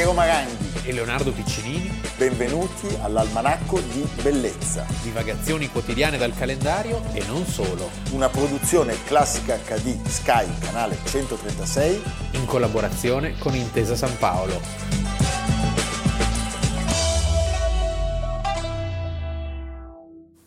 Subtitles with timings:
[0.00, 2.00] Piero Maranghi e Leonardo Piccinini.
[2.16, 4.86] Benvenuti all'Almanacco di Bellezza.
[5.02, 7.90] Divagazioni quotidiane dal calendario e non solo.
[8.12, 12.02] Una produzione classica HD Sky, canale 136.
[12.30, 14.58] In collaborazione con Intesa San Paolo.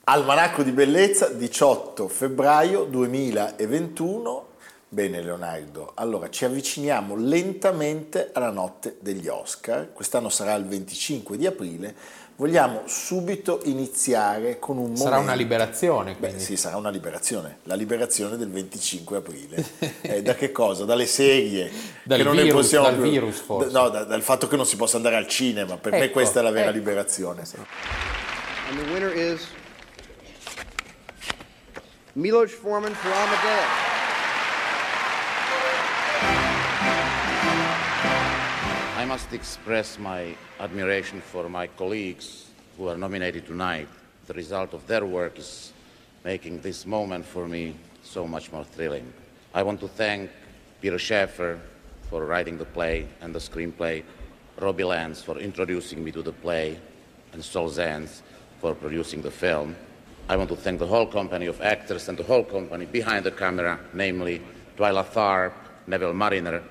[0.05, 4.52] Almanacco di Bellezza, 18 febbraio 2021.
[4.93, 11.47] Bene Leonardo, allora ci avviciniamo lentamente alla notte degli Oscar, quest'anno sarà il 25 di
[11.47, 11.95] aprile,
[12.35, 15.09] vogliamo subito iniziare con un sarà momento...
[15.09, 16.35] Sarà una liberazione quindi.
[16.37, 19.65] Beh sì, sarà una liberazione, la liberazione del 25 aprile.
[20.01, 20.85] eh, da che cosa?
[20.85, 21.71] Dalle serie?
[22.03, 23.09] dal che non virus, ne possiamo dal più...
[23.09, 23.71] virus forse.
[23.71, 26.39] No, da, dal fatto che non si possa andare al cinema, per ecco, me questa
[26.39, 26.77] è la vera ecco.
[26.77, 27.41] liberazione.
[28.69, 29.47] And the winner is
[32.13, 33.82] Milos Forman for Amadeus.
[39.03, 42.45] I must express my admiration for my colleagues
[42.77, 43.89] who are nominated tonight.
[44.27, 45.73] The result of their work is
[46.23, 49.11] making this moment for me so much more thrilling.
[49.53, 50.31] I want to thank
[50.79, 51.59] Peter Schaeffer
[52.09, 54.03] for writing the play and the screenplay,
[54.57, 56.79] Robbie Lance for introducing me to the play,
[57.33, 58.21] and Sol Zans
[58.61, 59.75] for producing the film.
[60.29, 63.31] I want to thank the whole company of actors and the whole company behind the
[63.31, 64.41] camera, namely
[64.77, 65.51] Twyla Tharp,
[65.87, 66.63] Neville Mariner,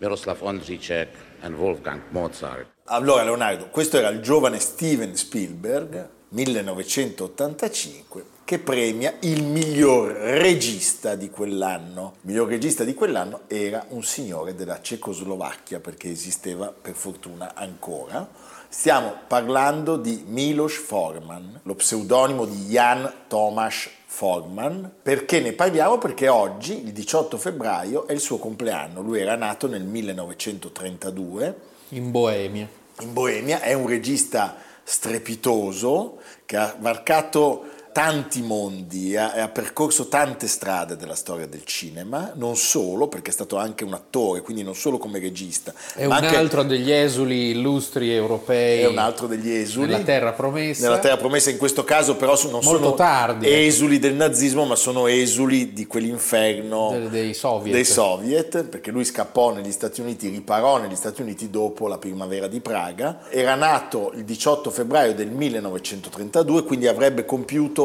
[0.00, 1.08] Miroslav Ondřicek,
[1.42, 2.66] and Wolfgang Mozart.
[2.86, 11.30] Allora Leonardo, questo era il giovane Steven Spielberg, 1985, che premia il miglior regista di
[11.30, 12.16] quell'anno.
[12.16, 18.28] Il miglior regista di quell'anno era un signore della Cecoslovacchia, perché esisteva per fortuna ancora.
[18.68, 24.96] Stiamo parlando di Milos Forman, lo pseudonimo di Jan Tomasz Forman.
[25.02, 25.96] Perché ne parliamo?
[25.96, 29.00] Perché oggi, il 18 febbraio, è il suo compleanno.
[29.00, 31.56] Lui era nato nel 1932
[31.88, 32.68] in Boemia.
[33.00, 40.08] In Boemia è un regista strepitoso che ha varcato tanti mondi e ha, ha, percorso
[40.08, 44.62] tante strade della storia del cinema, non solo perché è stato anche un attore, quindi
[44.62, 45.72] non solo come regista.
[45.94, 48.80] È un altro degli esuli illustri europei.
[48.80, 49.88] È un altro degli esuli.
[49.88, 50.82] Nella terra promessa.
[50.84, 53.46] Nella terra promessa in questo caso però non Molto sono tardi.
[53.52, 57.74] esuli del nazismo, ma sono esuli di quell'inferno De, dei, soviet.
[57.74, 62.46] dei soviet, perché lui scappò negli Stati Uniti, riparò negli Stati Uniti dopo la primavera
[62.46, 63.28] di Praga.
[63.28, 67.81] Era nato il 18 febbraio del 1932, quindi avrebbe compiuto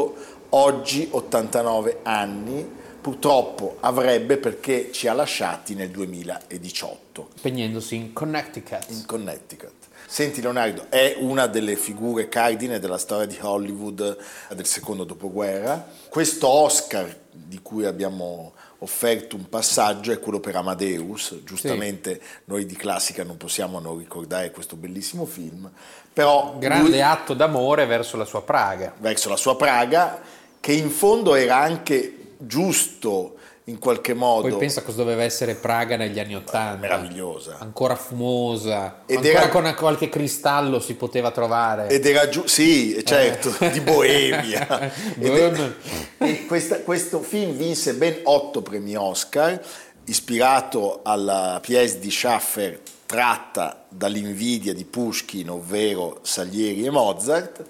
[0.50, 2.66] oggi 89 anni,
[3.00, 7.28] purtroppo avrebbe perché ci ha lasciati nel 2018.
[7.36, 8.86] Spegnendosi in Connecticut.
[8.88, 9.72] In Connecticut.
[10.06, 14.16] Senti Leonardo, è una delle figure cardine della storia di Hollywood
[14.54, 15.86] del secondo dopoguerra.
[16.08, 22.20] Questo Oscar di cui abbiamo offerto un passaggio è quello per Amadeus, giustamente sì.
[22.44, 25.68] noi di classica non possiamo non ricordare questo bellissimo film,
[26.12, 26.56] però...
[26.58, 28.94] Grande lui, atto d'amore verso la sua Praga.
[28.98, 30.20] Verso la sua Praga,
[30.60, 33.37] che in fondo era anche giusto
[33.68, 34.48] in qualche modo.
[34.48, 36.80] Poi pensa cosa doveva essere Praga negli anni Ottanta.
[36.80, 37.58] Meravigliosa.
[37.60, 39.02] Ancora fumosa.
[39.06, 39.48] Ed ancora era...
[39.48, 41.88] con qualche cristallo si poteva trovare.
[41.88, 43.70] Ed era giù, sì, certo, eh.
[43.70, 44.92] di Boemia.
[45.16, 45.76] Bohemia.
[46.18, 49.60] e questa, questo film vinse ben otto premi Oscar,
[50.04, 57.64] ispirato alla pièce di Schaffer tratta dall'invidia di Pushkin, ovvero Salieri e Mozart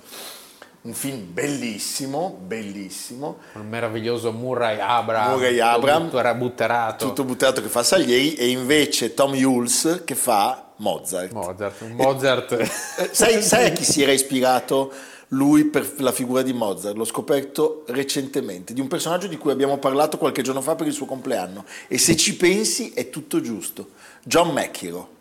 [0.81, 3.39] un film bellissimo, bellissimo.
[3.55, 5.33] Un meraviglioso Murray Abram.
[5.33, 6.05] Murray Abram.
[6.05, 7.07] Tutto era butterato.
[7.07, 11.33] Tutto butterato che fa Salieri e invece Tom Hulce che fa Mozart.
[11.33, 11.81] Mozart.
[11.91, 12.53] Mozart.
[12.53, 14.93] E, sai, sai a chi si era ispirato
[15.33, 16.97] lui per la figura di Mozart?
[16.97, 20.93] L'ho scoperto recentemente, di un personaggio di cui abbiamo parlato qualche giorno fa per il
[20.93, 21.65] suo compleanno.
[21.89, 23.91] E se ci pensi è tutto giusto.
[24.23, 25.17] John McEnroe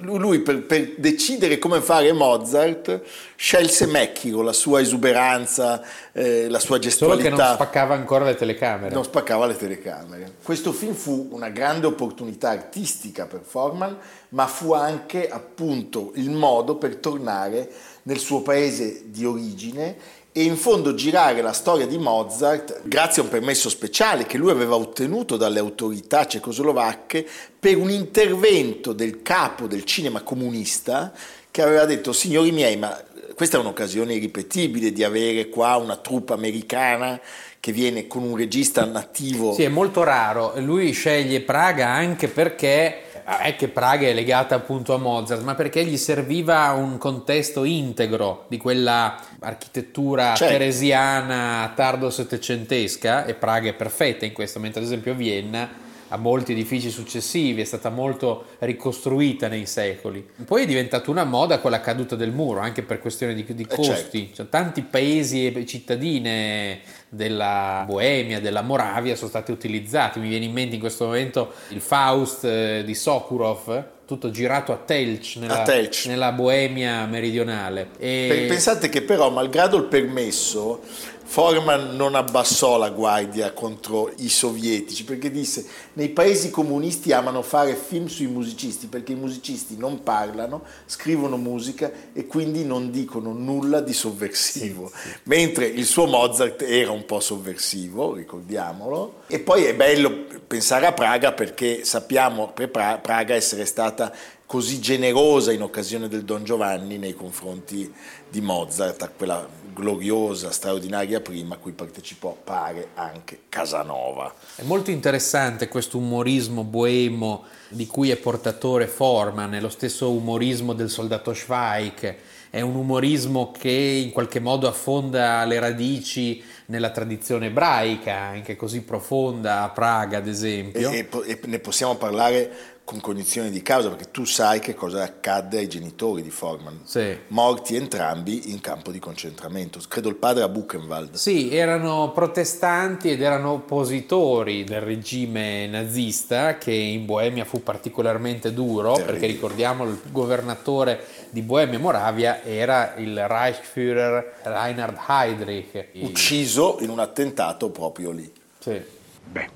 [0.00, 3.02] lui per, per, decidere come fare Mozart
[3.36, 7.22] scelse Mecchiro, la sua esuberanza, eh, la sua gestualità.
[7.22, 8.94] Solo che non spaccava ancora le telecamere.
[8.94, 10.32] Non spaccava le telecamere.
[10.42, 13.96] Questo film fu una grande opportunità artistica per Forman,
[14.30, 17.70] ma fu anche appunto il modo per tornare
[18.04, 19.96] nel suo paese di origine
[20.32, 24.50] e in fondo girare la storia di Mozart grazie a un permesso speciale che lui
[24.50, 27.26] aveva ottenuto dalle autorità cecoslovacche
[27.60, 31.12] per un intervento del capo del cinema comunista
[31.50, 32.98] che aveva detto signori miei ma
[33.34, 37.20] questa è un'occasione irripetibile di avere qua una troupe americana
[37.60, 39.54] che viene con un regista nativo.
[39.54, 40.54] Sì, è molto raro.
[40.56, 45.84] Lui sceglie Praga anche perché è che Praga è legata appunto a Mozart, ma perché
[45.84, 50.52] gli serviva un contesto integro di quella architettura Certo.
[50.52, 56.52] teresiana tardo settecentesca e Praga è perfetta in questo, mentre ad esempio Vienna a molti
[56.52, 60.26] edifici successivi, è stata molto ricostruita nei secoli.
[60.44, 63.66] Poi è diventata una moda con la caduta del muro, anche per questioni di, di
[63.68, 64.30] Eh, costi.
[64.34, 70.18] Cioè, tanti paesi e cittadine della Boemia, della Moravia sono stati utilizzati.
[70.18, 74.76] Mi viene in mente in questo momento il Faust eh, di Sokurov, tutto girato a
[74.76, 76.04] Telch, nella, A Telch.
[76.06, 77.88] nella Boemia meridionale.
[77.98, 80.82] E- Pensate che però, malgrado il permesso,
[81.24, 85.64] Forman non abbassò la guardia contro i sovietici perché disse
[85.94, 91.90] nei paesi comunisti amano fare film sui musicisti perché i musicisti non parlano, scrivono musica
[92.12, 94.90] e quindi non dicono nulla di sovversivo.
[95.24, 99.22] Mentre il suo Mozart era un po' sovversivo, ricordiamolo.
[99.26, 104.12] E poi è bello pensare a Praga perché sappiamo per Pra- Praga essere stata
[104.52, 107.90] così generosa in occasione del Don Giovanni nei confronti
[108.28, 114.30] di Mozart, a quella gloriosa, straordinaria prima a cui partecipò, pare, anche Casanova.
[114.56, 120.74] È molto interessante questo umorismo boemo di cui è portatore Forman, è lo stesso umorismo
[120.74, 122.16] del soldato Schweik,
[122.50, 128.82] è un umorismo che in qualche modo affonda le radici nella tradizione ebraica, anche così
[128.82, 130.90] profonda a Praga ad esempio.
[130.90, 135.02] E, e e ne possiamo parlare con cognizione di causa, perché tu sai che cosa
[135.04, 137.16] accadde ai genitori di Forman, Sì.
[137.28, 139.80] morti entrambi in campo di concentramento.
[139.88, 141.14] Credo il padre a Buchenwald.
[141.14, 148.92] Sì, erano protestanti ed erano oppositori del regime nazista che in Boemia fu particolarmente duro
[148.94, 149.12] Terribile.
[149.12, 155.86] perché ricordiamo il governatore di Boemia e Moravia era il Reichsführer Reinhard Heydrich.
[156.00, 158.30] Ucciso in un attentato proprio lì.
[158.58, 158.80] Sì.
[159.24, 159.48] Beh,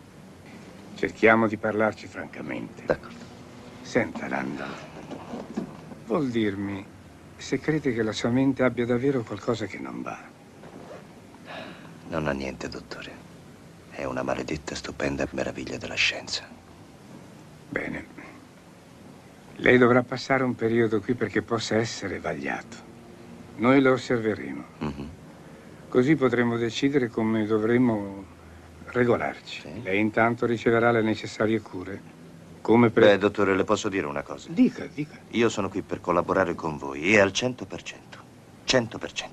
[0.97, 2.85] cerchiamo di parlarci francamente.
[2.87, 3.25] D'accordo.
[3.83, 4.75] Senta, Randall,
[6.07, 6.85] vuol dirmi
[7.37, 10.19] se crede che la sua mente abbia davvero qualcosa che non va.
[12.09, 13.25] Non ha niente, dottore.
[13.91, 16.45] È una maledetta, stupenda meraviglia della scienza.
[17.69, 18.15] Bene.
[19.57, 22.77] Lei dovrà passare un periodo qui perché possa essere vagliato.
[23.57, 24.65] Noi lo osserveremo.
[24.79, 25.11] Mhm.
[25.89, 28.35] Così potremo decidere come dovremo
[28.87, 29.61] regolarci.
[29.61, 29.83] Sì.
[29.83, 32.15] Lei intanto riceverà le necessarie cure.
[32.61, 33.05] Come per...
[33.05, 34.49] Beh, dottore, le posso dire una cosa?
[34.51, 35.19] Dica, dica.
[35.31, 37.65] Io sono qui per collaborare con voi e al 100%.
[38.67, 39.25] 100%.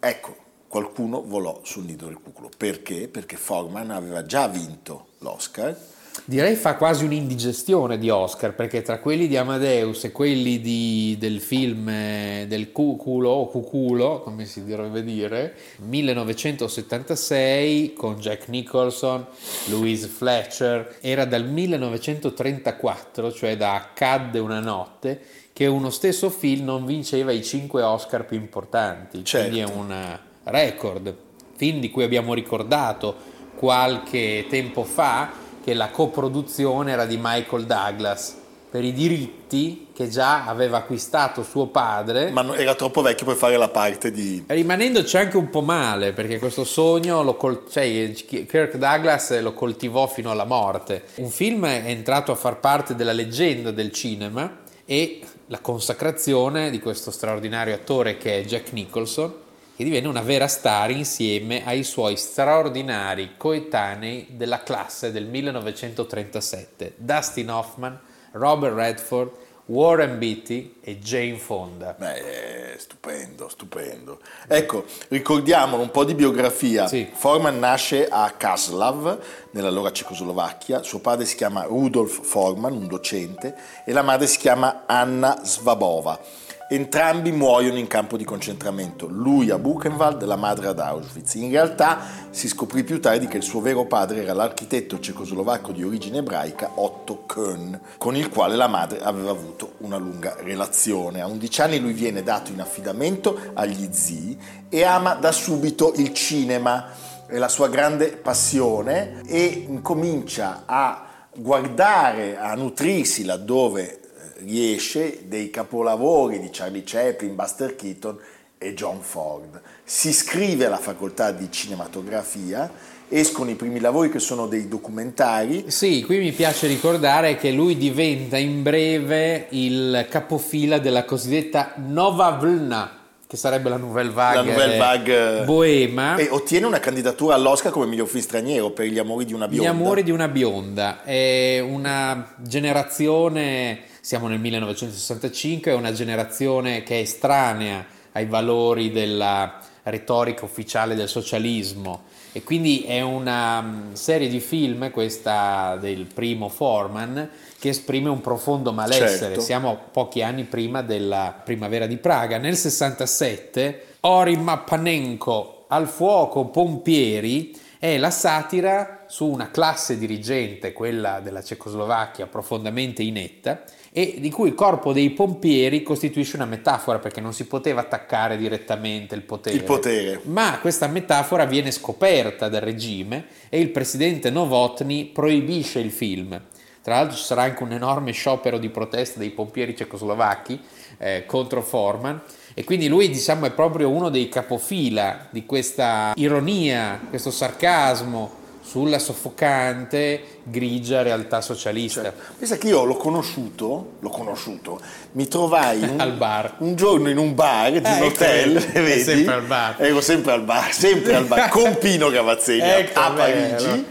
[0.00, 0.36] Ecco,
[0.66, 2.50] qualcuno volò sul nido del cuculo.
[2.56, 3.08] Perché?
[3.08, 5.76] Perché Forman aveva già vinto l'Oscar.
[6.24, 11.40] Direi fa quasi un'indigestione di Oscar perché tra quelli di Amadeus e quelli di- del
[11.40, 19.26] film eh, del cuculo o cuculo, come si dovrebbe dire, 1976 con Jack Nicholson,
[19.66, 25.20] Louise Fletcher, era dal 1934, cioè da Accadde una notte,
[25.52, 29.78] che uno stesso film non vinceva i cinque Oscar più importanti, quindi è Certo.
[29.78, 31.14] un record.
[31.56, 33.14] Film di cui abbiamo ricordato
[33.56, 38.36] qualche tempo fa che la coproduzione era di Michael Douglas
[38.70, 42.30] per i diritti che già aveva acquistato suo padre.
[42.30, 44.44] Ma era troppo vecchio per fare la parte di...
[44.46, 50.06] Rimanendoci anche un po' male perché questo sogno lo col- cioè, Kirk Douglas lo coltivò
[50.06, 51.02] fino alla morte.
[51.16, 56.78] Un film è entrato a far parte della leggenda del cinema e la consacrazione di
[56.78, 59.39] questo straordinario attore che è Jack Nicholson
[59.80, 67.50] che divenne una vera star insieme ai suoi straordinari coetanei della classe del 1937, Dustin
[67.50, 67.98] Hoffman,
[68.32, 69.30] Robert Redford,
[69.64, 71.96] Warren Beatty e Jane Fonda.
[71.98, 74.20] Beh, stupendo, stupendo.
[74.46, 76.86] Ecco, ricordiamolo un po' di biografia.
[76.86, 77.08] Sì.
[77.10, 79.18] Forman nasce a Kaslav,
[79.52, 80.82] nell'allora Cecoslovacchia.
[80.82, 83.56] Suo padre si chiama Rudolf Forman, un docente,
[83.86, 86.48] e la madre si chiama Anna Svabova.
[86.72, 91.34] Entrambi muoiono in campo di concentramento, lui a Buchenwald, la madre ad Auschwitz.
[91.34, 91.98] In realtà
[92.30, 96.70] si scoprì più tardi che il suo vero padre era l'architetto cecoslovacco di origine ebraica
[96.76, 101.20] Otto Köhn, con il quale la madre aveva avuto una lunga relazione.
[101.20, 106.14] A 11 anni lui viene dato in affidamento agli zii e ama da subito il
[106.14, 106.86] cinema,
[107.26, 113.99] è la sua grande passione e incomincia a guardare, a nutrirsi laddove
[114.44, 118.18] riesce dei capolavori di Charlie Chaplin, Buster Keaton
[118.58, 119.60] e John Ford.
[119.84, 122.70] Si iscrive alla facoltà di cinematografia,
[123.08, 125.64] escono i primi lavori che sono dei documentari.
[125.68, 132.30] Sì, qui mi piace ricordare che lui diventa in breve il capofila della cosiddetta Nova
[132.30, 136.16] Vlna, che sarebbe la Nouvelle Vague, La Nouvelle Vague, eh, boema.
[136.16, 139.58] E ottiene una candidatura all'Oscar come miglior film straniero per Gli amori di una Gli
[139.58, 139.70] bionda.
[139.70, 147.02] amori di una bionda è una generazione, siamo nel 1965, è una generazione che è
[147.02, 152.02] estranea ai valori della retorica ufficiale del socialismo
[152.32, 158.20] E quindi è una mm, serie di film, questa del primo Foreman, che esprime un
[158.20, 159.16] profondo malessere.
[159.16, 159.40] Certo.
[159.42, 162.36] Siamo pochi anni prima della primavera di Praga.
[162.36, 171.20] Nel 67 Ori Mapanenko al fuoco Pompieri è la satira su una classe dirigente, quella
[171.20, 177.22] della Cecoslovacchia, profondamente inetta e di cui il corpo dei pompieri costituisce una metafora perché
[177.22, 179.56] non si poteva attaccare direttamente il potere.
[179.56, 180.20] Il potere.
[180.24, 186.38] Ma questa metafora viene scoperta dal regime e il presidente Novotny proibisce il film.
[186.82, 190.60] Tra l'altro ci sarà anche un enorme sciopero di protesta dei pompieri cecoslovacchi
[190.98, 192.20] eh, contro Forman
[192.54, 198.98] e quindi lui diciamo è proprio uno dei capofila di questa ironia, questo sarcasmo sulla
[199.00, 202.02] soffocante grigia realtà socialista.
[202.02, 204.80] Cioè, pensa che io l'ho conosciuto, l'ho conosciuto,
[205.12, 206.56] mi trovai un, Al bar.
[206.58, 209.02] un giorno in un bar di un ecco, hotel, vedi?
[209.02, 209.76] sempre al bar.
[209.78, 213.10] Ero sempre al bar, sempre al bar, con Pino Cavazzini a- Ecco, a.
[213.12, 213.86] Parigi.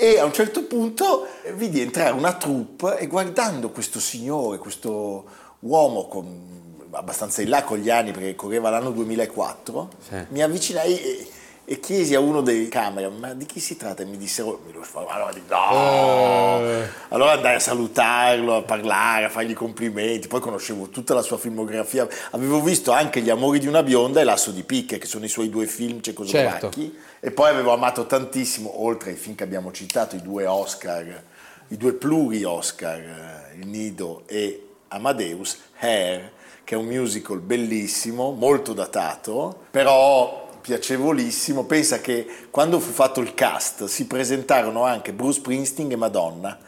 [0.00, 5.24] E a un certo punto vidi entrare una troupe e guardando questo signore, questo
[5.60, 6.66] uomo con-
[6.98, 10.14] abbastanza in là con gli anni perché correva l'anno 2004, Sì.
[10.30, 11.28] mi avvicinai e,
[11.64, 14.02] e chiesi a uno dei camera, ma di chi si tratta?
[14.02, 16.60] E mi dissero, mi lo allora dico, no!
[16.62, 16.88] Eh.
[17.10, 22.08] Allora andai a salutarlo, a parlare, a fargli complimenti, poi conoscevo tutta la sua filmografia,
[22.30, 25.28] avevo visto anche Gli amori di una bionda e L'asso di picche, che sono i
[25.28, 30.16] suoi due film cecoslovacchi, e poi avevo amato tantissimo, oltre ai film che abbiamo citato,
[30.16, 31.22] i due Oscar,
[31.68, 36.32] i due pluri Oscar, eh, Il Nido e Amadeus, Hair,
[36.68, 41.64] che è un musical bellissimo, molto datato, però piacevolissimo.
[41.64, 46.58] Pensa che quando fu fatto il cast si presentarono anche Bruce Springsteen e Madonna,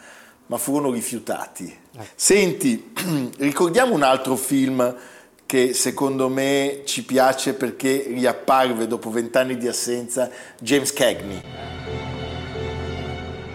[0.46, 1.78] ma furono rifiutati.
[2.14, 2.94] Senti,
[3.36, 4.96] ricordiamo un altro film
[5.44, 10.30] che secondo me ci piace perché riapparve dopo vent'anni di assenza,
[10.60, 11.42] James Cagney.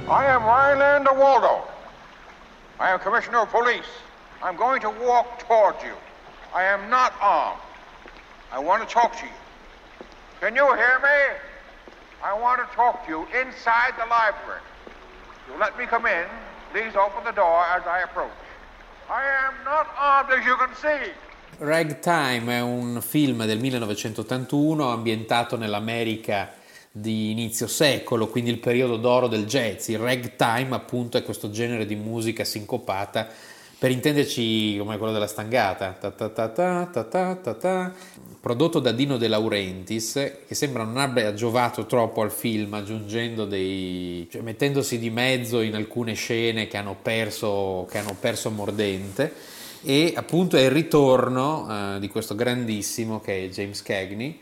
[0.07, 1.65] I am Rylander Waldo.
[2.79, 3.89] I am Commissioner of Police.
[4.43, 5.95] I'm going to walk towards you.
[6.55, 7.59] I am not armed.
[8.49, 9.37] I want to talk to you.
[10.39, 11.19] Can you hear me?
[12.23, 14.61] I want to talk to you inside the library.
[15.49, 16.25] You let me come in.
[16.71, 18.31] Please open the door as I approach.
[19.09, 21.11] I am not armed, as you can see.
[21.57, 26.53] Ragtime è un film del 1981 ambientato nell'America
[26.89, 29.89] di inizio secolo, quindi il periodo d'oro del jazz.
[29.89, 33.27] Il ragtime appunto è questo genere di musica sincopata,
[33.77, 37.93] per intenderci come quello della stangata, ta ta ta ta ta ta ta ta,
[38.39, 40.13] prodotto da Dino De Laurentiis,
[40.47, 44.27] che sembra non abbia giovato troppo al film, aggiungendo dei...
[44.31, 49.33] cioè mettendosi di mezzo in alcune scene che hanno perso, che hanno perso mordente.
[49.83, 54.39] E appunto è il ritorno eh, di questo grandissimo che è James Cagney.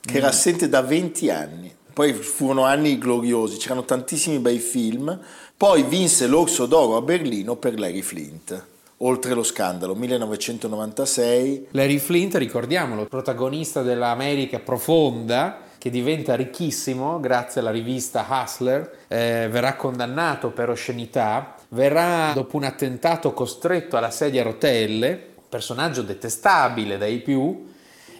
[0.00, 1.74] Che era assente da 20 anni.
[1.98, 5.18] Poi furono anni gloriosi, c'erano tantissimi bei film.
[5.56, 8.66] Poi vinse l'Orso d'Oro a Berlino per Larry Flint,
[8.98, 11.66] oltre lo scandalo, 1996.
[11.72, 19.74] Larry Flint, ricordiamolo, protagonista dell'America profonda che diventa ricchissimo grazie alla rivista Hustler, eh, verrà
[19.74, 27.18] condannato per oscenità, verrà dopo un attentato costretto alla sedia a rotelle, personaggio detestabile dai
[27.18, 27.66] più,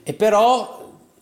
[0.02, 0.77] e però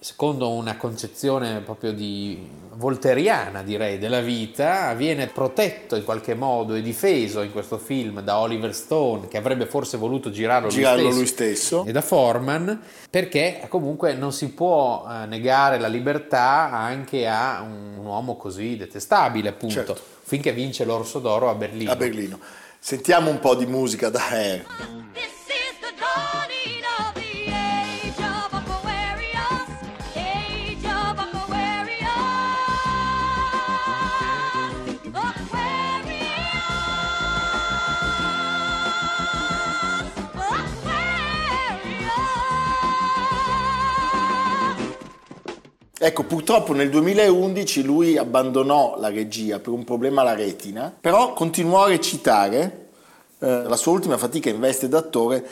[0.06, 6.80] secondo una concezione proprio di volteriana direi della vita viene protetto in qualche modo e
[6.80, 11.46] difeso in questo film da Oliver Stone che avrebbe forse voluto girarlo, Girarlo lui, stesso,
[11.48, 11.84] lui stesso.
[11.88, 17.96] e da Forman perché comunque non si può eh, negare la libertà anche a un,
[17.96, 19.98] uomo così detestabile appunto Certo.
[20.22, 22.38] finché vince l'Orso d'Oro a Berlino a Berlino.
[22.78, 24.66] Sentiamo un po' di musica da Hair.
[46.06, 51.82] Ecco, purtroppo nel 2011 lui abbandonò la regia per un problema alla retina, però continuò
[51.82, 52.90] a recitare.
[53.40, 55.44] Eh, la sua ultima fatica in veste d'attore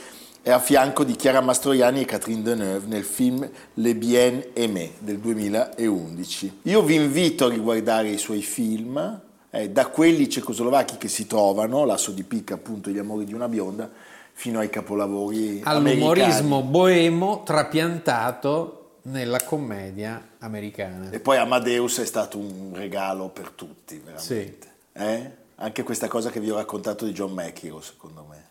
[0.43, 5.19] è a fianco di Chiara Mastroianni e Catherine Deneuve nel film Le Bien Aimé del
[5.19, 6.59] 2011.
[6.63, 11.85] Io vi invito a riguardare i suoi film, eh, da quelli cecoslovacchi che si trovano,
[11.85, 13.91] L'asso di picca appunto Gli amori di una bionda,
[14.33, 16.71] fino ai capolavori all'umorismo americani.
[16.71, 24.23] boemo trapiantato nella commedia americana E poi Amadeus è stato un regalo per tutti, veramente.
[24.25, 24.57] Sì.
[24.93, 25.31] Eh?
[25.57, 28.43] Anche questa cosa che vi ho raccontato di John McEnroe, secondo me.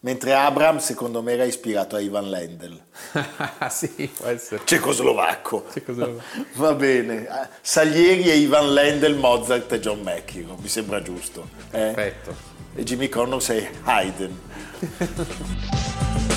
[0.00, 2.80] Mentre Abram, secondo me, era ispirato a Ivan Lendl,
[3.68, 4.60] sì, può essere.
[4.64, 5.66] cecoslovacco.
[5.72, 6.44] Cecoslovacco.
[6.54, 7.26] Va bene.
[7.26, 11.48] Ah, Salieri e Ivan Lendl, Mozart e John McEnroe, mi sembra giusto.
[11.70, 11.90] eh?
[11.92, 12.36] Perfetto.
[12.76, 14.38] E Jimmy Connors è Haydn.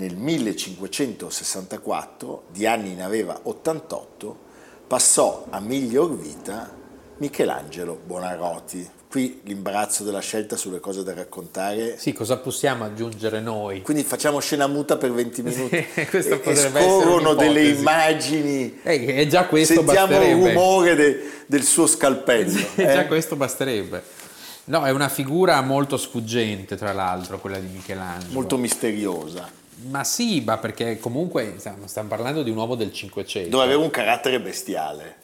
[0.00, 4.38] Nel 1564, di anni ne aveva 88,
[4.86, 6.74] passò a miglior vita
[7.18, 8.88] Michelangelo Buonarroti.
[9.10, 11.98] Qui l'imbarazzo della scelta sulle cose da raccontare.
[11.98, 13.82] Sì, cosa possiamo aggiungere noi?
[13.82, 15.86] Quindi facciamo scena muta per 20 minuti.
[16.08, 18.80] Questa e, potrebbe scorrono delle immagini.
[18.82, 20.54] Eh, e già questo Sentiamo il basterebbe.
[20.54, 22.58] rumore de- del suo scalpello.
[22.74, 22.92] E eh?
[22.94, 24.02] già questo basterebbe.
[24.64, 28.32] No, è una figura molto sfuggente, tra l'altro, quella di Michelangelo.
[28.32, 29.59] Molto misteriosa.
[29.88, 33.50] Ma sì, ma perché comunque stiamo, parlando di un uomo del Cinquecento.
[33.50, 35.16] Dove aveva un carattere bestiale.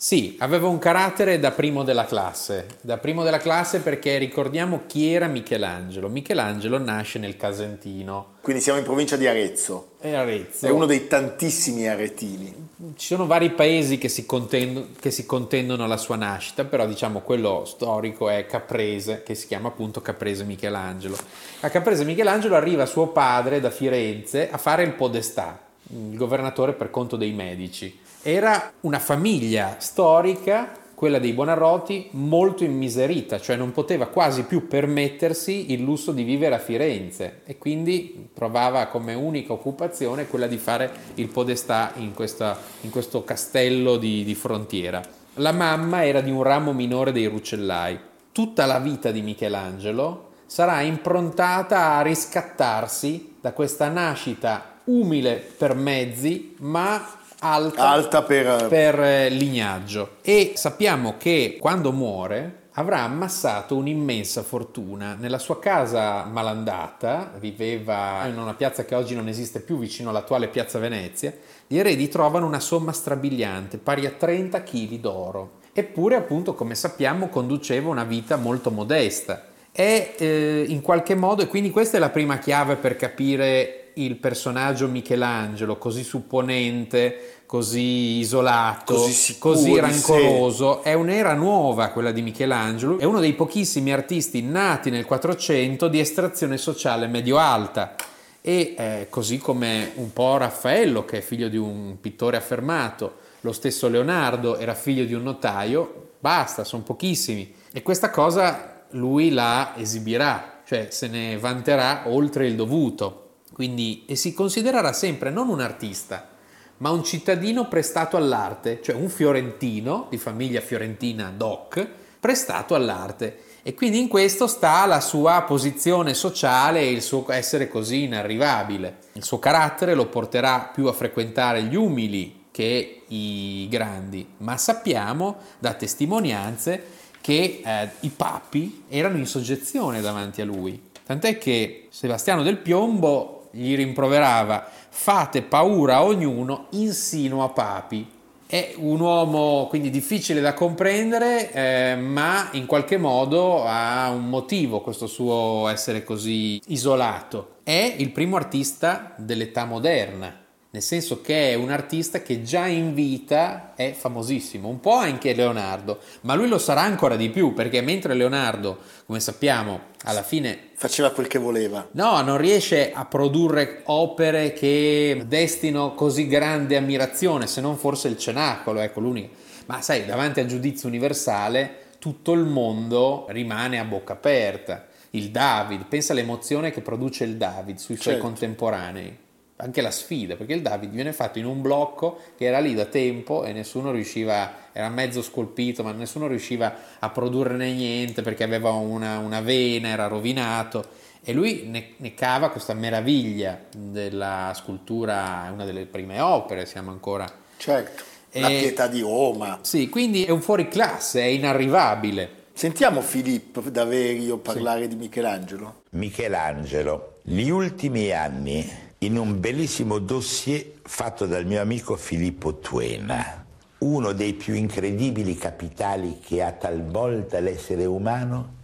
[0.00, 5.12] Sì, aveva un carattere da primo della classe, da primo della classe perché ricordiamo chi
[5.12, 6.08] era Michelangelo.
[6.08, 9.94] Michelangelo nasce nel Casentino, Quindi siamo in provincia di Arezzo.
[9.98, 10.66] è Arezzo.
[10.66, 12.68] È uno dei tantissimi aretini.
[12.94, 17.18] Ci sono vari paesi che si, contendo- che si contendono alla sua nascita, però diciamo
[17.22, 21.16] quello storico è Caprese, che si chiama appunto Caprese Michelangelo.
[21.62, 26.88] A Caprese Michelangelo arriva suo padre da Firenze a fare il podestà, il governatore per
[26.90, 28.06] conto dei medici.
[28.30, 35.72] Era una famiglia storica, quella dei Buonarroti, molto immiserita, cioè non poteva quasi più permettersi
[35.72, 40.92] il lusso di vivere a Firenze e quindi provava come unica occupazione quella di fare
[41.14, 45.00] il podestà in, questa- in questo castello di, di frontiera.
[45.36, 47.98] La mamma era di un ramo minore dei Rucellai.
[48.30, 56.54] Tutta la vita di Michelangelo sarà improntata a riscattarsi da questa nascita umile per mezzi,
[56.58, 58.66] ma alta, Alta per...
[58.68, 60.16] per eh, lignaggio.
[60.22, 65.16] E sappiamo che quando muore avrà ammassato un'immensa fortuna.
[65.18, 70.48] Nella sua casa malandata, viveva in una piazza che oggi non esiste più vicino all'attuale
[70.48, 71.34] piazza Venezia,
[71.66, 75.50] gli eredi trovano una somma strabiliante, pari a 30 kg d'oro.
[75.72, 79.46] Eppure, appunto, come sappiamo, conduceva una vita molto modesta.
[79.72, 84.16] E eh, in qualche modo, e quindi questa è la prima chiave per capire il
[84.16, 90.82] personaggio Michelangelo, così supponente, così isolato, Così sicuro così rancoroso.
[90.82, 95.98] È un'era nuova quella di Michelangelo, è uno dei pochissimi artisti nati nel 400 di
[95.98, 97.94] estrazione sociale medio-alta.
[98.42, 103.52] E eh, così come un po' Raffaello, che è figlio di un pittore affermato, lo
[103.52, 107.54] stesso Leonardo era figlio di un notaio, basta, sono pochissimi.
[107.72, 113.36] E questa cosa lui la esibirà, cioè se ne vanterà oltre il dovuto.
[113.54, 116.36] Quindi, e si considererà sempre non un artista,
[116.78, 121.86] ma un cittadino prestato all'arte, cioè un fiorentino di famiglia fiorentina doc,
[122.18, 123.42] prestato all'arte.
[123.62, 128.98] E quindi in questo sta la sua posizione sociale e il suo essere così inarrivabile.
[129.12, 135.36] Il suo carattere lo porterà più a frequentare gli umili che i grandi, ma sappiamo
[135.58, 140.80] da testimonianze che eh, i papi erano in soggezione davanti a lui.
[141.04, 148.04] Tant'è che Sebastiano del Piombo gli rimproverava fate paura a ognuno insino a papi.
[148.44, 154.80] È un uomo quindi difficile da comprendere, eh, ma in qualche modo ha un motivo
[154.80, 157.58] questo suo essere così isolato.
[157.62, 160.34] È il primo artista dell'età moderna,
[160.70, 165.32] nel senso che è un artista che già in vita è famosissimo, un po' anche
[165.32, 170.68] Leonardo, ma lui lo sarà ancora di più perché mentre Leonardo, come sappiamo, alla fine
[170.78, 171.88] Faceva quel che voleva.
[171.90, 178.16] No, non riesce a produrre opere che destino così grande ammirazione, se non forse il
[178.16, 179.34] cenacolo, ecco l'unica.
[179.66, 184.86] Ma sai, davanti al giudizio universale tutto il mondo rimane a bocca aperta.
[185.10, 188.28] Il David, pensa all'emozione che produce il David sui suoi Certo.
[188.28, 189.18] contemporanei.
[189.60, 192.84] Anche la sfida, perché il David viene fatto in un blocco che era lì da
[192.84, 198.70] tempo e nessuno riusciva, era mezzo scolpito, ma nessuno riusciva a produrne niente perché aveva
[198.70, 200.86] una, una vena, era rovinato.
[201.24, 206.92] E lui ne, ne cava questa meraviglia della scultura, è una delle prime opere, siamo
[206.92, 207.26] ancora...
[207.56, 208.04] Certo.
[208.32, 209.58] La E- pietà di Roma.
[209.62, 212.30] Sì, quindi è un fuoriclasse, è inarrivabile.
[212.52, 215.82] Sentiamo Filippo Daverio parlare di Michelangelo.
[215.90, 223.44] Michelangelo, gli ultimi anni in un bellissimo dossier fatto dal mio amico Filippo Tuena,
[223.78, 228.56] uno dei più incredibili capitali che ha talvolta l'essere umano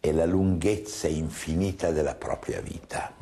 [0.00, 3.12] è la lunghezza infinita della propria vita.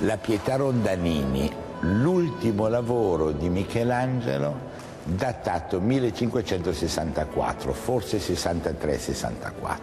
[0.00, 4.70] La Pietà Rondanini, l'ultimo lavoro di Michelangelo,
[5.04, 9.76] datato 1564, forse 63-64.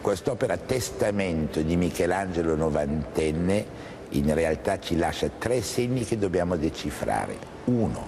[0.00, 7.36] Quest'opera testamento di Michelangelo novantenne in realtà ci lascia tre segni che dobbiamo decifrare.
[7.64, 8.06] Uno,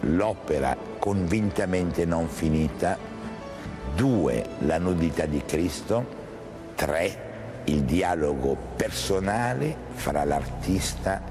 [0.00, 2.96] l'opera convintamente non finita.
[3.94, 6.18] Due, la nudità di Cristo.
[6.74, 11.22] Tre, il dialogo personale fra l'artista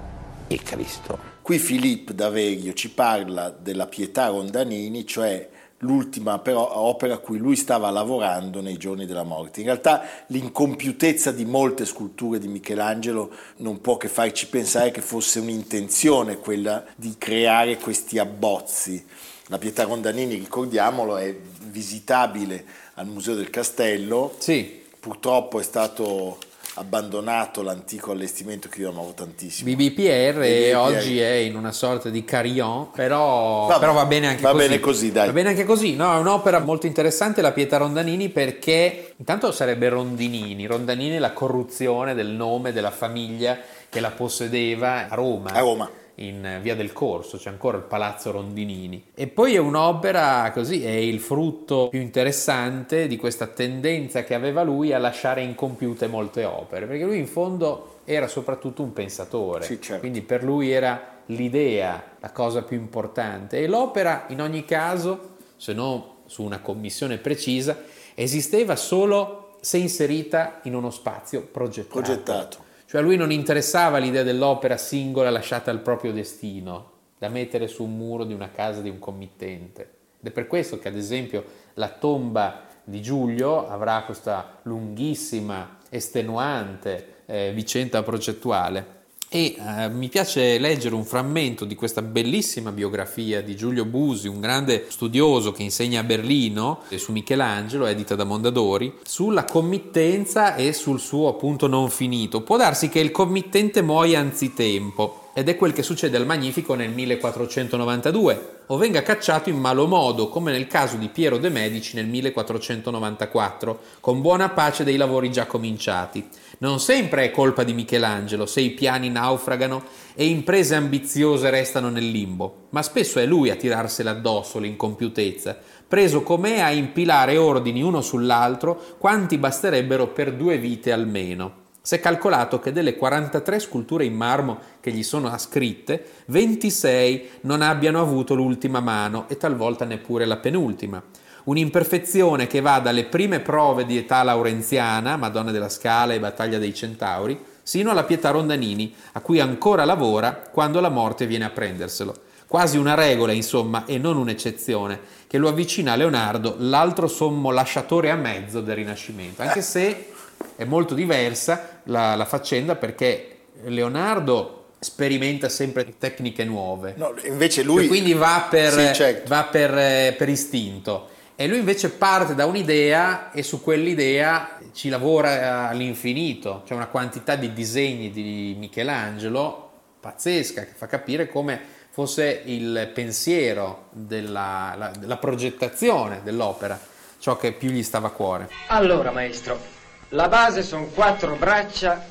[0.48, 1.38] e Cristo.
[1.42, 7.56] Qui Filippo D'Averio ci parla della Pietà Rondanini, cioè l'ultima però opera a cui lui
[7.56, 9.60] stava lavorando nei giorni della morte.
[9.60, 15.40] In realtà l'incompiutezza di molte sculture di Michelangelo non può che farci pensare che fosse
[15.40, 19.06] un'intenzione quella di creare questi abbozzi.
[19.48, 22.64] La Pietà Rondanini, ricordiamolo, è visitabile
[22.96, 24.36] al Museo del Castello.
[24.38, 26.38] Sì, Purtroppo è stato
[26.80, 29.70] abbandonato l'antico allestimento che io amavo tantissimo.
[29.70, 30.76] BBPR BBPR.
[30.78, 34.68] oggi è in una sorta di carillon, però, Vabbè, però va bene anche va così.
[34.68, 35.28] bene così, dai.
[35.28, 39.90] Va bene anche così, no, è un'opera molto interessante la Pietà Rondanini perché intanto sarebbe
[39.90, 43.58] Rondinini, Rondanini è la corruzione del nome della famiglia
[43.90, 45.52] che la possedeva a Roma.
[45.52, 45.90] A Roma.
[46.20, 49.12] In via del Corso, c'è ancora il palazzo Rondinini.
[49.14, 54.64] E poi è un'opera così, è il frutto più interessante di questa tendenza che aveva
[54.64, 59.82] lui a lasciare incompiute molte opere, perché lui in fondo era soprattutto un pensatore, Sì,
[59.82, 60.00] certo.
[60.02, 65.74] quindi per lui era l'idea la cosa più importante e l'opera in ogni caso, se
[65.74, 67.78] non su una commissione precisa,
[68.14, 72.00] esisteva solo se inserita in uno spazio progettato.
[72.02, 72.68] Progettato.
[72.90, 77.84] Cioè a lui non interessava l'idea dell'opera singola lasciata al proprio destino, da mettere su
[77.84, 79.82] un muro di una casa di un committente.
[80.20, 87.18] Ed è per questo che ad esempio la tomba di Giulio avrà questa lunghissima, estenuante
[87.28, 88.99] eh, vicenda progettuale.
[89.32, 94.40] E eh, mi piace leggere un frammento di questa bellissima biografia di Giulio Busi, un
[94.40, 100.74] grande studioso che insegna a Berlino eh, su Michelangelo, edita da Mondadori, sulla committenza e
[100.74, 102.42] sul suo appunto non finito.
[102.42, 106.90] Può darsi che il committente muoia anzitempo, ed è quel che succede al Magnifico nel
[106.90, 112.08] 1492, o venga cacciato in malo modo, come nel caso di Piero de' Medici nel
[112.08, 116.28] 1494, con buona pace dei lavori già cominciati.
[116.58, 122.10] Non sempre è colpa di Michelangelo se i piani naufragano e imprese ambiziose restano nel
[122.10, 128.02] limbo, ma spesso è lui a tirarsela addosso l'incompiutezza, preso com'è a impilare ordini uno
[128.02, 131.68] sull'altro quanti basterebbero per due vite almeno.
[131.90, 137.64] Si è calcolato che delle 43 sculture in marmo che gli sono ascritte, 26 non
[137.64, 141.02] abbiano avuto l'ultima mano e talvolta neppure la penultima.
[141.46, 146.76] Un'imperfezione che va dalle prime prove di età laurenziana, Madonna della Scala e Battaglia dei
[146.76, 152.14] Centauri, sino alla Pietà Rondanini, a cui ancora lavora quando la morte viene a prenderselo.
[152.46, 158.12] Quasi una regola, insomma, e non un'eccezione, che lo avvicina a Leonardo, l'altro sommo lasciatore
[158.12, 160.09] a mezzo del Rinascimento, anche se
[160.56, 166.94] è molto diversa la, la faccenda perché Leonardo sperimenta sempre tecniche nuove.
[166.98, 167.80] No, invece lui...
[167.80, 169.28] Cioè, quindi va per, Sì, certo.
[169.28, 171.10] va per, eh, per istinto.
[171.36, 176.64] E lui invece parte da un'idea e su quell'idea ci lavora all'infinito.
[176.66, 179.68] C'è una quantità di disegni di Michelangelo
[180.00, 181.60] pazzesca che fa capire come
[181.92, 186.80] fosse il pensiero della la- della progettazione dell'opera,
[187.20, 188.50] ciò che più gli stava a cuore.
[188.68, 189.60] Allora, maestro,
[190.10, 192.04] la base sono quattro braccia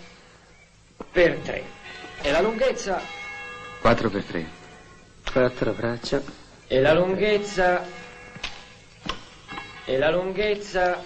[1.10, 1.64] per tre.
[2.20, 3.00] E la lunghezza?
[3.80, 4.46] 4 per 3.
[5.32, 6.20] Quattro braccia.
[6.66, 7.84] E la lunghezza?
[9.84, 11.02] E la lunghezza?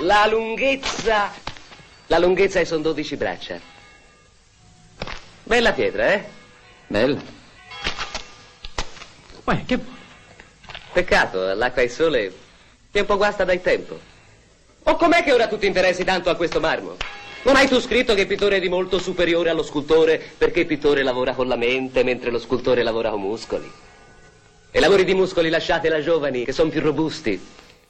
[0.00, 1.32] La lunghezza.
[2.06, 3.58] La lunghezza sono 12 braccia.
[5.44, 6.24] Bella pietra, eh?
[6.86, 7.20] Bella.
[9.44, 9.78] Uè, che...
[10.92, 12.34] Peccato, l'acqua e il sole
[12.90, 14.09] che un po' guasta dal tempo.
[14.84, 16.96] O com'è che ora tu ti interessi tanto a questo marmo?
[17.42, 20.66] Non hai tu scritto che il pittore è di molto superiore allo scultore perché il
[20.66, 23.70] pittore lavora con la mente mentre lo scultore lavora con muscoli?
[24.70, 27.40] E lavori di muscoli lasciate ai giovani che sono più robusti.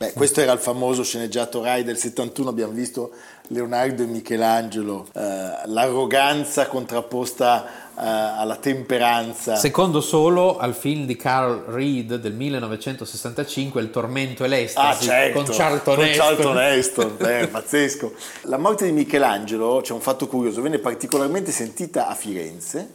[0.00, 3.10] Beh, questo era il famoso sceneggiato Rai del 71, abbiamo visto
[3.48, 5.20] Leonardo e Michelangelo, eh,
[5.66, 9.56] l'arroganza contrapposta eh, alla temperanza.
[9.56, 15.42] Secondo solo al film di Carl Reed del 1965, Il tormento e Ah, l'estasi, certo,
[15.42, 16.26] con Charlton con Heston.
[16.26, 18.14] Charlton Heston, eh, pazzesco.
[18.44, 22.94] La morte di Michelangelo, c'è un fatto curioso, venne particolarmente sentita a Firenze,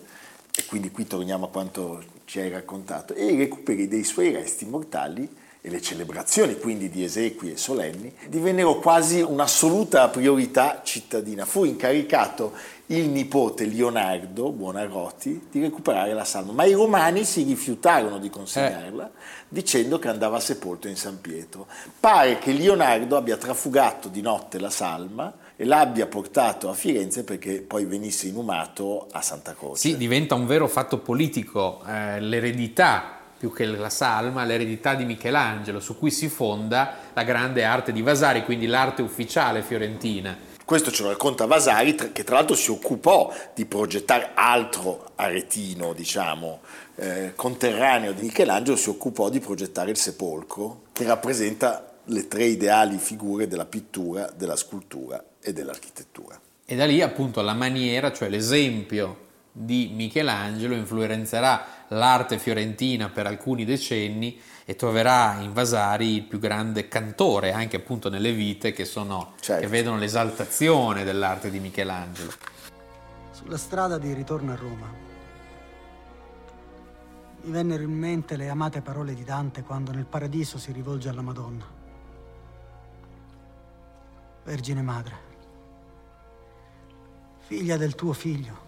[0.58, 4.65] e quindi qui torniamo a quanto ci hai raccontato, e i recuperi dei suoi resti
[4.65, 11.43] mortali e le celebrazioni quindi di esequie e solenni divennero quasi un'assoluta priorità cittadina.
[11.43, 12.54] Fu incaricato
[12.88, 19.10] il nipote Leonardo Buonarroti di recuperare la salma, ma i romani si rifiutarono di consegnarla
[19.47, 21.65] dicendo che andava sepolto in San Pietro.
[21.99, 27.62] Pare che Leonardo abbia trafugato di notte la salma e l'abbia portato a Firenze perché
[27.62, 29.82] poi venisse inumato a Santa Croce.
[29.82, 35.80] Sì, diventa un vero fatto politico, eh, l'eredità più che la salma, l'eredità di Michelangelo,
[35.80, 40.54] su cui si fonda la grande arte di Vasari, quindi l'arte ufficiale fiorentina.
[40.63, 46.62] Questo ce lo racconta Vasari, che tra l'altro si occupò di progettare altro aretino, diciamo,
[46.95, 52.98] eh, conterraneo di Michelangelo, si occupò di progettare il sepolcro, che rappresenta le tre ideali
[52.98, 56.39] figure della pittura, della scultura e dell'architettura.
[56.65, 63.65] E da lì appunto la maniera, cioè l'esempio di Michelangelo influenzerà l'arte fiorentina per alcuni
[63.65, 69.34] decenni e troverà in Vasari il più grande cantore anche appunto nelle vite che, sono,
[69.39, 69.62] Certo.
[69.62, 72.32] che vedono l'esaltazione dell'arte di Michelangelo.
[73.32, 75.04] Sulla strada di ritorno a Roma
[77.41, 81.21] mi vennero in mente le amate parole di Dante quando nel paradiso si rivolge alla
[81.21, 81.84] Madonna.
[84.43, 85.15] Vergine Madre,
[87.45, 88.64] figlia del tuo figlio,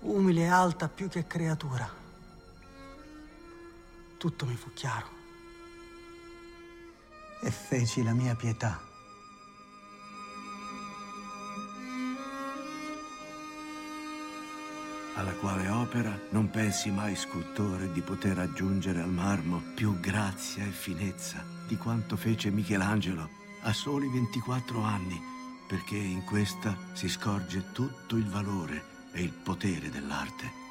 [0.00, 1.88] umile e alta più che creatura,
[4.16, 5.16] tutto mi fu chiaro
[7.40, 8.86] e feci la mia pietà.
[15.18, 20.70] alla quale opera non pensi mai, scultore, di poter aggiungere al marmo più grazia e
[20.70, 23.28] finezza di quanto fece Michelangelo
[23.62, 25.20] a soli 24 anni,
[25.66, 30.66] perché in questa si scorge tutto il valore e il potere dell'arte.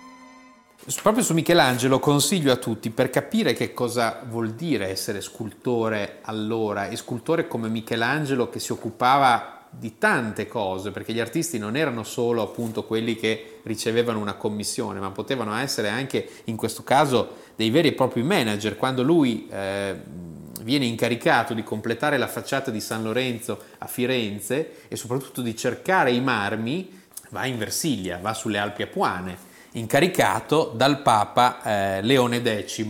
[1.01, 6.87] Proprio su Michelangelo consiglio a tutti per capire che cosa vuol dire essere scultore allora
[6.87, 12.03] e scultore come Michelangelo che si occupava di tante cose, perché gli artisti non erano
[12.03, 17.69] solo appunto quelli che ricevevano una commissione, ma potevano essere anche in questo caso dei
[17.69, 18.77] veri e propri manager.
[18.77, 19.95] Quando lui eh,
[20.61, 26.11] viene incaricato di completare la facciata di San Lorenzo a Firenze e soprattutto di cercare
[26.11, 26.96] i marmi,
[27.29, 29.37] va in Versilia, va sulle Alpi Apuane,
[29.71, 32.85] incaricato dal Papa eh, Leone X.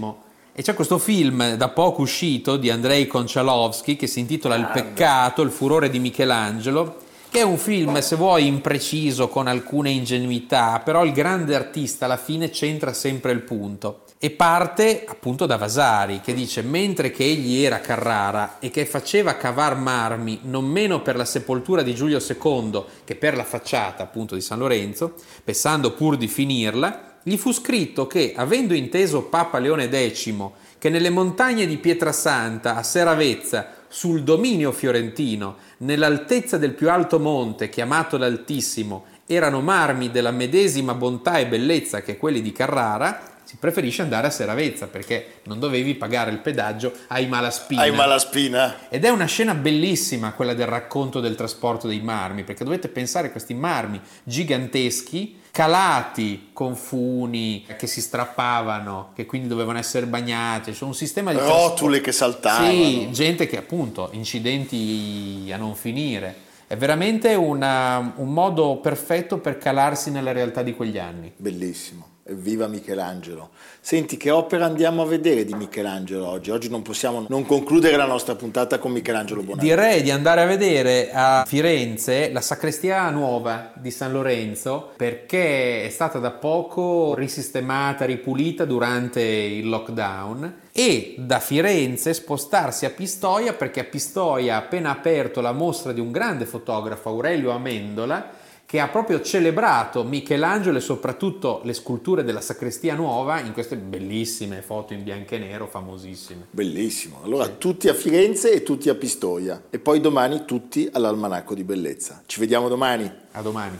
[0.54, 5.41] E c'è questo film da poco uscito di Andrei Konchalovsky che si intitola Il peccato,
[5.43, 7.06] il furore di Michelangelo,
[7.38, 12.17] che è un film, se vuoi, impreciso, con alcune ingenuità, però il grande artista alla
[12.17, 14.06] fine centra sempre il punto.
[14.17, 19.36] E parte appunto da Vasari, che dice, mentre che egli era Carrara e che faceva
[19.36, 24.34] cavar marmi non meno per la sepoltura di Giulio II che per la facciata appunto
[24.34, 29.89] di San Lorenzo, pensando pur di finirla, gli fu scritto che, avendo inteso Papa Leone
[29.91, 30.34] X
[30.80, 37.69] che nelle montagne di Pietrasanta, a Seravezza, sul dominio fiorentino, nell'altezza del più alto monte,
[37.69, 44.02] chiamato l'Altissimo, erano marmi della medesima bontà e bellezza che quelli di Carrara, si preferisce
[44.02, 47.82] andare a Seravezza perché non dovevi pagare il pedaggio ai Malaspina.
[47.82, 48.89] Hai Malaspina?
[48.89, 53.28] Ed è una scena bellissima quella del racconto del trasporto dei marmi, perché dovete pensare
[53.28, 60.71] a questi marmi giganteschi calati con funi che si strappavano, che quindi dovevano essere bagnati,
[60.71, 62.71] c'è un sistema di Rotule che saltavano.
[62.71, 66.45] Sì, gente che appunto incidenti a non finire.
[66.67, 71.31] È veramente una- un modo perfetto per calarsi nella realtà di quegli anni.
[71.36, 72.15] Bellissimo.
[72.29, 73.49] Evviva Michelangelo.
[73.79, 76.51] Senti, che opera andiamo a vedere di Michelangelo oggi?
[76.51, 79.61] Oggi non possiamo non concludere la nostra puntata con Michelangelo Bonanno.
[79.61, 85.89] Direi di andare a vedere a Firenze la sacrestia nuova di San Lorenzo perché è
[85.89, 93.79] stata da poco risistemata, ripulita durante il lockdown e da Firenze spostarsi a Pistoia perché
[93.79, 98.89] a Pistoia ha appena aperto la mostra di un grande fotografo Aurelio Amendola che ha
[98.89, 105.03] proprio celebrato Michelangelo e soprattutto le sculture della sacrestia nuova in queste bellissime foto in
[105.03, 106.47] bianco e nero famosissime.
[106.51, 107.21] Bellissimo.
[107.23, 109.63] Allora tutti a Firenze e tutti a Pistoia.
[109.69, 112.21] E poi domani tutti all'Almanacco di Bellezza.
[112.25, 113.10] Ci vediamo domani.
[113.32, 113.80] A domani.